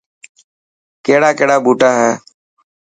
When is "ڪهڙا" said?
1.05-1.29, 1.39-1.57